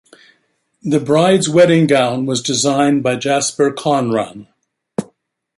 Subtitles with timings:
[0.81, 4.47] The bride's wedding gown was designed by Jasper Conran.